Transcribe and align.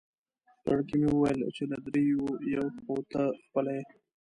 په 0.63 0.69
زړه 0.73 0.83
کې 0.87 0.95
مې 1.01 1.07
وویل 1.11 1.41
چې 1.57 1.63
له 1.71 1.77
درېیو 1.85 2.25
یو 2.55 2.65
خو 2.83 2.95
ته 3.11 3.23
خپله 3.43 3.71
یې. 3.77 3.83